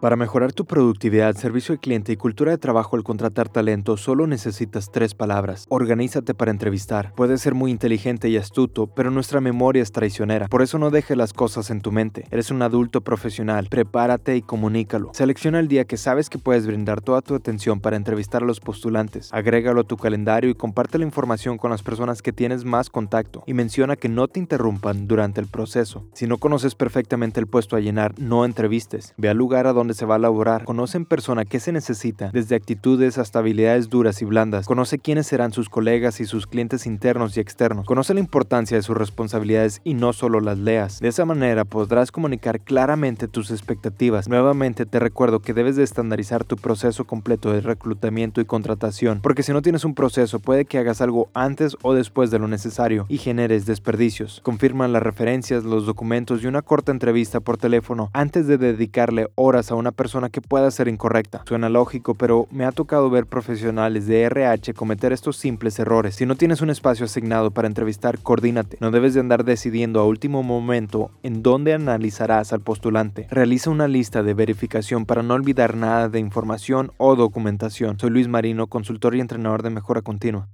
Para 0.00 0.14
mejorar 0.14 0.52
tu 0.52 0.64
productividad, 0.64 1.34
servicio 1.34 1.72
al 1.72 1.80
cliente 1.80 2.12
y 2.12 2.16
cultura 2.16 2.52
de 2.52 2.58
trabajo 2.58 2.94
al 2.94 3.02
contratar 3.02 3.48
talento, 3.48 3.96
solo 3.96 4.28
necesitas 4.28 4.92
tres 4.92 5.12
palabras. 5.12 5.66
Organízate 5.70 6.34
para 6.34 6.52
entrevistar. 6.52 7.12
Puedes 7.16 7.40
ser 7.40 7.54
muy 7.54 7.72
inteligente 7.72 8.28
y 8.28 8.36
astuto, 8.36 8.86
pero 8.86 9.10
nuestra 9.10 9.40
memoria 9.40 9.82
es 9.82 9.90
traicionera. 9.90 10.46
Por 10.46 10.62
eso 10.62 10.78
no 10.78 10.90
dejes 10.90 11.16
las 11.16 11.32
cosas 11.32 11.70
en 11.70 11.80
tu 11.80 11.90
mente. 11.90 12.26
Eres 12.30 12.52
un 12.52 12.62
adulto 12.62 13.00
profesional. 13.00 13.66
Prepárate 13.68 14.36
y 14.36 14.42
comunícalo. 14.42 15.10
Selecciona 15.14 15.58
el 15.58 15.66
día 15.66 15.84
que 15.84 15.96
sabes 15.96 16.30
que 16.30 16.38
puedes 16.38 16.64
brindar 16.64 17.00
toda 17.00 17.20
tu 17.20 17.34
atención 17.34 17.80
para 17.80 17.96
entrevistar 17.96 18.44
a 18.44 18.46
los 18.46 18.60
postulantes. 18.60 19.30
Agrégalo 19.32 19.80
a 19.80 19.84
tu 19.84 19.96
calendario 19.96 20.48
y 20.48 20.54
comparte 20.54 20.98
la 20.98 21.06
información 21.06 21.58
con 21.58 21.72
las 21.72 21.82
personas 21.82 22.22
que 22.22 22.32
tienes 22.32 22.64
más 22.64 22.88
contacto. 22.88 23.42
Y 23.46 23.54
menciona 23.54 23.96
que 23.96 24.08
no 24.08 24.28
te 24.28 24.38
interrumpan 24.38 25.08
durante 25.08 25.40
el 25.40 25.48
proceso. 25.48 26.06
Si 26.12 26.28
no 26.28 26.38
conoces 26.38 26.76
perfectamente 26.76 27.40
el 27.40 27.48
puesto 27.48 27.74
a 27.74 27.80
llenar, 27.80 28.14
no 28.20 28.44
entrevistes. 28.44 29.12
Ve 29.16 29.28
al 29.28 29.36
lugar 29.36 29.66
a 29.66 29.72
donde 29.72 29.87
se 29.94 30.06
va 30.06 30.16
a 30.16 30.18
laborar, 30.18 30.64
conoce 30.64 30.96
en 30.96 31.04
persona 31.04 31.44
qué 31.44 31.60
se 31.60 31.72
necesita, 31.72 32.30
desde 32.32 32.56
actitudes 32.56 33.18
hasta 33.18 33.38
habilidades 33.38 33.88
duras 33.88 34.22
y 34.22 34.24
blandas, 34.24 34.66
conoce 34.66 34.98
quiénes 34.98 35.26
serán 35.26 35.52
sus 35.52 35.68
colegas 35.68 36.20
y 36.20 36.26
sus 36.26 36.46
clientes 36.46 36.86
internos 36.86 37.36
y 37.36 37.40
externos, 37.40 37.86
conoce 37.86 38.14
la 38.14 38.20
importancia 38.20 38.76
de 38.76 38.82
sus 38.82 38.96
responsabilidades 38.96 39.80
y 39.84 39.94
no 39.94 40.12
solo 40.12 40.40
las 40.40 40.58
leas. 40.58 41.00
De 41.00 41.08
esa 41.08 41.24
manera 41.24 41.64
podrás 41.64 42.12
comunicar 42.12 42.60
claramente 42.60 43.28
tus 43.28 43.50
expectativas. 43.50 44.28
Nuevamente 44.28 44.86
te 44.86 44.98
recuerdo 44.98 45.40
que 45.40 45.54
debes 45.54 45.76
de 45.76 45.84
estandarizar 45.84 46.44
tu 46.44 46.56
proceso 46.56 47.04
completo 47.04 47.52
de 47.52 47.60
reclutamiento 47.60 48.40
y 48.40 48.44
contratación, 48.44 49.20
porque 49.22 49.42
si 49.42 49.52
no 49.52 49.62
tienes 49.62 49.84
un 49.84 49.94
proceso 49.94 50.38
puede 50.40 50.64
que 50.64 50.78
hagas 50.78 51.00
algo 51.00 51.30
antes 51.34 51.76
o 51.82 51.94
después 51.94 52.30
de 52.30 52.38
lo 52.38 52.48
necesario 52.48 53.06
y 53.08 53.18
generes 53.18 53.66
desperdicios. 53.66 54.40
Confirma 54.42 54.88
las 54.88 55.02
referencias, 55.02 55.64
los 55.64 55.86
documentos 55.86 56.42
y 56.42 56.46
una 56.46 56.62
corta 56.62 56.92
entrevista 56.92 57.40
por 57.40 57.56
teléfono 57.56 58.10
antes 58.12 58.46
de 58.46 58.58
dedicarle 58.58 59.28
horas 59.34 59.70
a 59.70 59.74
una 59.78 59.92
persona 59.92 60.28
que 60.28 60.40
pueda 60.40 60.70
ser 60.70 60.88
incorrecta. 60.88 61.42
Suena 61.46 61.68
lógico, 61.68 62.14
pero 62.14 62.46
me 62.50 62.64
ha 62.64 62.72
tocado 62.72 63.10
ver 63.10 63.26
profesionales 63.26 64.06
de 64.06 64.22
RH 64.22 64.74
cometer 64.74 65.12
estos 65.12 65.36
simples 65.36 65.78
errores. 65.78 66.16
Si 66.16 66.26
no 66.26 66.34
tienes 66.34 66.60
un 66.60 66.70
espacio 66.70 67.04
asignado 67.04 67.50
para 67.50 67.68
entrevistar, 67.68 68.18
coordínate. 68.18 68.78
No 68.80 68.90
debes 68.90 69.14
de 69.14 69.20
andar 69.20 69.44
decidiendo 69.44 70.00
a 70.00 70.06
último 70.06 70.42
momento 70.42 71.10
en 71.22 71.42
dónde 71.42 71.74
analizarás 71.74 72.52
al 72.52 72.60
postulante. 72.60 73.26
Realiza 73.30 73.70
una 73.70 73.88
lista 73.88 74.22
de 74.22 74.34
verificación 74.34 75.06
para 75.06 75.22
no 75.22 75.34
olvidar 75.34 75.76
nada 75.76 76.08
de 76.08 76.18
información 76.18 76.92
o 76.98 77.16
documentación. 77.16 77.98
Soy 77.98 78.10
Luis 78.10 78.28
Marino, 78.28 78.66
consultor 78.66 79.14
y 79.14 79.20
entrenador 79.20 79.62
de 79.62 79.70
mejora 79.70 80.02
continua. 80.02 80.48